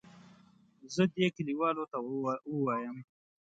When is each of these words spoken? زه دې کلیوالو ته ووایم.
زه 0.93 1.03
دې 1.15 1.27
کلیوالو 1.35 1.83
ته 1.91 1.97
ووایم. 2.51 2.97